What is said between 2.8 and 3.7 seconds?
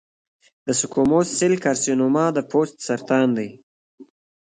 سرطان دی.